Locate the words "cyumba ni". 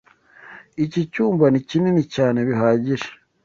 1.13-1.61